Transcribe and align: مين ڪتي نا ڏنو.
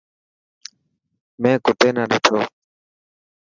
مين 1.41 1.55
ڪتي 1.65 1.89
نا 1.95 2.03
ڏنو. 2.11 2.41